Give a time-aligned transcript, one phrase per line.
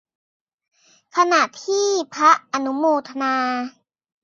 [1.15, 3.35] ขณะที่พระอนุโมทนา